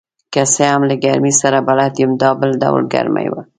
که 0.33 0.41
څه 0.53 0.63
هم 0.71 0.81
له 0.89 0.95
ګرمۍ 1.03 1.33
سره 1.41 1.57
بلد 1.67 1.93
یم، 2.01 2.11
دا 2.21 2.29
بل 2.39 2.51
ډول 2.61 2.83
ګرمي 2.93 3.27
وه. 3.31 3.41